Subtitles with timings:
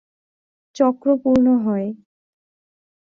[0.75, 1.87] চক্র পূর্ণ হয়।